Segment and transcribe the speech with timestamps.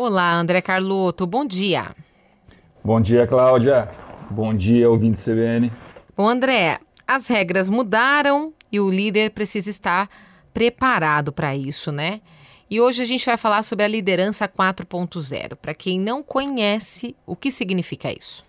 [0.00, 1.86] Olá, André Carlotto, bom dia.
[2.84, 3.88] Bom dia, Cláudia.
[4.30, 5.72] Bom dia, ouvinte CBN.
[6.16, 10.08] Bom, André, as regras mudaram e o líder precisa estar
[10.54, 12.20] preparado para isso, né?
[12.70, 15.56] E hoje a gente vai falar sobre a liderança 4.0.
[15.56, 18.44] Para quem não conhece, o que significa isso?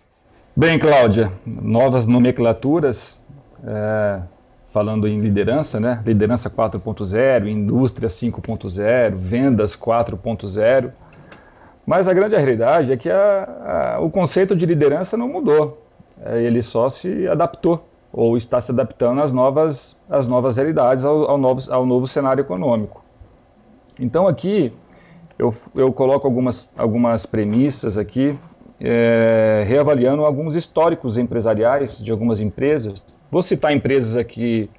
[0.54, 3.20] Bem, Cláudia, novas nomenclaturas,
[3.66, 4.20] é,
[4.66, 6.00] falando em liderança, né?
[6.06, 10.92] Liderança 4.0, indústria 5.0, vendas 4.0.
[11.90, 15.82] Mas a grande realidade é que a, a, o conceito de liderança não mudou.
[16.24, 21.28] É, ele só se adaptou ou está se adaptando às novas, às novas realidades, ao,
[21.28, 23.02] ao, novo, ao novo cenário econômico.
[23.98, 24.72] Então aqui
[25.36, 28.38] eu, eu coloco algumas, algumas premissas aqui,
[28.80, 33.04] é, reavaliando alguns históricos empresariais de algumas empresas.
[33.32, 34.70] Vou citar empresas aqui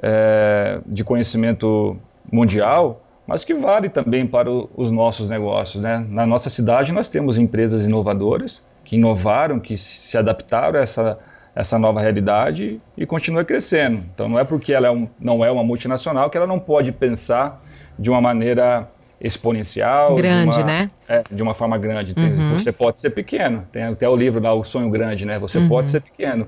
[0.00, 1.96] é, de conhecimento
[2.32, 5.82] mundial, mas que vale também para o, os nossos negócios.
[5.82, 6.04] Né?
[6.08, 11.18] Na nossa cidade, nós temos empresas inovadoras que inovaram, que se adaptaram a essa,
[11.54, 14.00] essa nova realidade e continua crescendo.
[14.14, 16.92] Então, não é porque ela é um, não é uma multinacional que ela não pode
[16.92, 17.62] pensar
[17.98, 18.88] de uma maneira
[19.20, 20.14] exponencial.
[20.14, 20.90] Grande, de uma, né?
[21.08, 22.14] É, de uma forma grande.
[22.16, 22.52] Uhum.
[22.52, 23.66] Você pode ser pequeno.
[23.72, 25.38] Tem até o livro lá, O Sonho Grande, né?
[25.38, 25.68] Você uhum.
[25.68, 26.46] pode ser pequeno,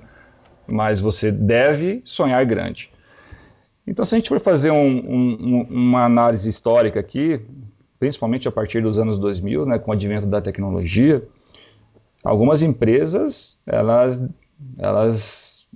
[0.67, 2.91] mas você deve sonhar grande.
[3.87, 7.41] Então, se a gente for fazer um, um, uma análise histórica aqui,
[7.99, 11.23] principalmente a partir dos anos 2000, né, com o advento da tecnologia,
[12.25, 14.23] algumas empresas elas,
[14.79, 15.67] elas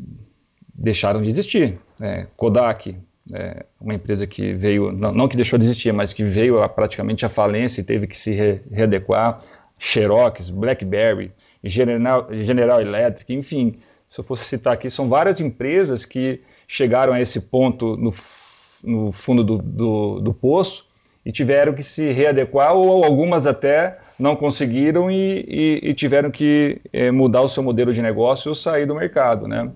[0.75, 1.79] deixaram de existir.
[2.01, 2.97] É, Kodak,
[3.33, 6.69] é, uma empresa que veio, não, não, que deixou de existir, mas que veio a,
[6.69, 9.43] praticamente à falência e teve que se re, readequar.
[9.79, 11.33] Xerox, BlackBerry,
[11.65, 13.79] General, General Electric, enfim,
[14.11, 18.13] se eu fosse citar aqui, são várias empresas que chegaram a esse ponto no,
[18.83, 20.85] no fundo do, do, do, poço
[21.25, 26.81] e tiveram que se readequar, ou algumas até não conseguiram e, e, e tiveram que
[26.93, 29.71] é, mudar o seu modelo de negócio ou sair do mercado, né?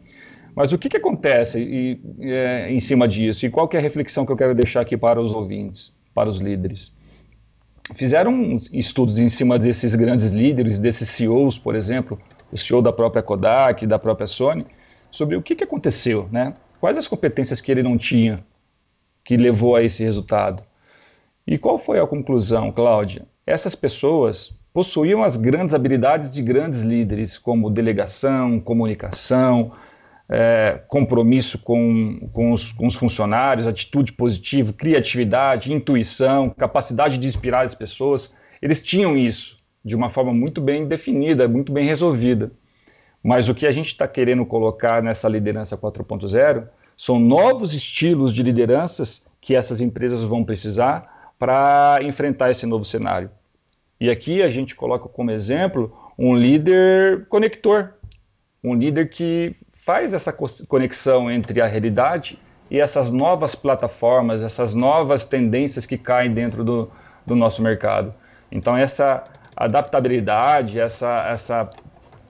[0.54, 3.46] Mas o que, que acontece e, é, em cima disso?
[3.46, 6.40] E qual é a reflexão que eu quero deixar aqui para os ouvintes, para os
[6.40, 6.92] líderes?
[7.94, 12.18] Fizeram estudos em cima desses grandes líderes, desses CEOs, por exemplo,
[12.54, 14.64] o CEO da própria Kodak, da própria Sony,
[15.10, 16.54] sobre o que, que aconteceu, né?
[16.80, 18.44] Quais as competências que ele não tinha
[19.24, 20.62] que levou a esse resultado?
[21.44, 23.26] E qual foi a conclusão, Cláudia?
[23.44, 29.72] Essas pessoas possuíam as grandes habilidades de grandes líderes, como delegação, comunicação,
[30.28, 37.64] é, compromisso com, com os, com, os, funcionários, atitude positiva, criatividade, intuição, capacidade de inspirar
[37.64, 38.32] as pessoas.
[38.62, 42.50] Eles tinham isso de uma forma muito bem definida, muito bem resolvida.
[43.22, 48.42] Mas o que a gente está querendo colocar nessa liderança 4.0 são novos estilos de
[48.42, 53.30] lideranças que essas empresas vão precisar para enfrentar esse novo cenário.
[54.00, 57.94] E aqui a gente coloca como exemplo um líder conector,
[58.62, 62.38] um líder que faz essa conexão entre a realidade
[62.70, 66.90] e essas novas plataformas, essas novas tendências que caem dentro do,
[67.26, 68.14] do nosso mercado.
[68.50, 69.24] Então, essa
[69.56, 71.70] adaptabilidade, essa, essa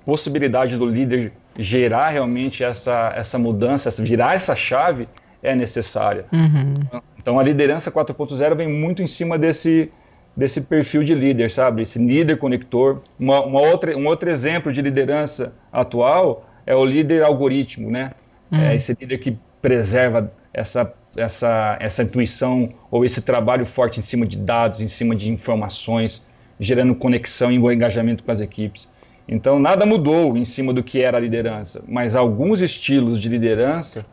[0.04, 5.08] possibilidade do líder gerar realmente essa, essa mudança, virar essa chave,
[5.42, 6.24] é necessária.
[6.32, 7.00] Uhum.
[7.18, 9.90] Então a liderança 4.0 vem muito em cima desse,
[10.36, 11.82] desse perfil de líder, sabe?
[11.82, 13.02] Esse líder conector.
[13.18, 18.12] Uma, uma outra, um outro exemplo de liderança atual é o líder algoritmo, né?
[18.50, 18.60] Uhum.
[18.60, 24.26] É esse líder que preserva essa, essa, essa intuição ou esse trabalho forte em cima
[24.26, 26.22] de dados, em cima de informações,
[26.58, 28.88] gerando conexão e engajamento com as equipes.
[29.26, 34.04] Então, nada mudou em cima do que era a liderança, mas alguns estilos de liderança,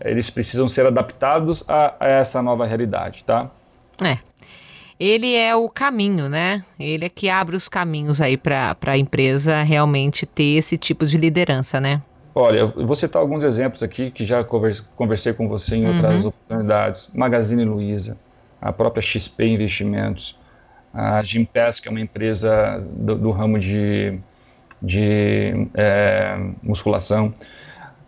[0.00, 3.50] eles precisam ser adaptados a, a essa nova realidade, tá?
[4.02, 4.18] É.
[4.98, 6.64] Ele é o caminho, né?
[6.78, 11.18] Ele é que abre os caminhos aí para a empresa realmente ter esse tipo de
[11.18, 12.00] liderança, né?
[12.34, 16.28] Olha, eu vou citar alguns exemplos aqui que já conversei com você em outras uhum.
[16.28, 17.08] oportunidades.
[17.14, 18.16] Magazine Luiza,
[18.60, 20.36] a própria XP Investimentos,
[20.94, 24.18] a Gimpass, que é uma empresa do, do ramo de
[24.84, 27.34] de é, musculação.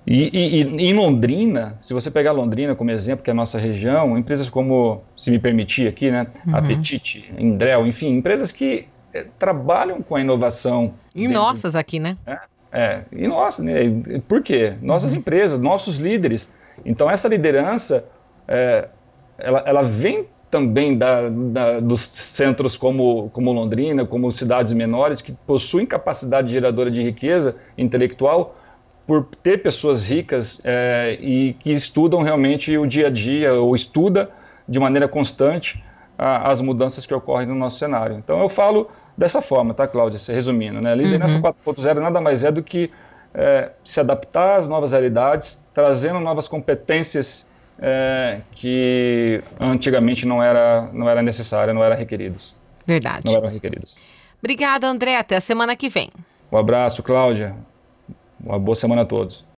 [0.06, 3.58] E, e, e, em Londrina, se você pegar Londrina como exemplo, que é a nossa
[3.58, 6.54] região, empresas como, se me permitir aqui, né, uhum.
[6.54, 10.94] Apetite, Indrel, enfim, empresas que é, trabalham com a inovação.
[11.14, 12.16] E nossas aqui, né?
[12.24, 12.38] É,
[12.70, 13.74] é e nossas, né?
[14.28, 14.74] Por quê?
[14.80, 15.18] Nossas uhum.
[15.18, 16.48] empresas, nossos líderes.
[16.84, 18.04] Então, essa liderança,
[18.46, 18.88] é,
[19.38, 25.32] ela, ela vem também da, da, dos centros como, como Londrina, como cidades menores, que
[25.32, 28.56] possuem capacidade geradora de riqueza intelectual,
[29.06, 34.30] por ter pessoas ricas é, e que estudam realmente o dia a dia, ou estuda
[34.68, 35.82] de maneira constante
[36.18, 38.16] a, as mudanças que ocorrem no nosso cenário.
[38.16, 40.18] Então eu falo dessa forma, tá, Cláudia?
[40.32, 40.94] Resumindo, né?
[40.94, 41.42] Liderança uhum.
[41.42, 42.90] 4.0 nada mais é do que
[43.32, 47.45] é, se adaptar às novas realidades, trazendo novas competências
[47.78, 52.54] é, que antigamente não era, não era necessária, não eram requeridas.
[52.86, 53.22] Verdade.
[53.24, 53.94] Não eram requeridas.
[54.38, 55.16] Obrigada, André.
[55.16, 56.10] Até a semana que vem.
[56.50, 57.54] Um abraço, Cláudia.
[58.38, 59.44] Uma boa semana a todos.